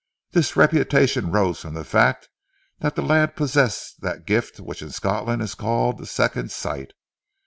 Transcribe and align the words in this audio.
This 0.31 0.55
reputation 0.55 1.29
rose 1.31 1.59
from 1.61 1.75
the 1.75 1.83
fact 1.85 2.27
that 2.79 2.95
the 2.95 3.03
lad 3.03 3.35
possessed 3.35 4.01
that 4.01 4.25
gift 4.25 4.59
which 4.59 4.81
in 4.81 4.89
Scotland 4.89 5.43
is 5.43 5.53
called 5.53 5.99
the 5.99 6.07
second 6.07 6.49
sight. 6.49 6.93